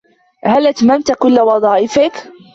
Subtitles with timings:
[0.43, 2.11] هل أتممت كل وظائفك؟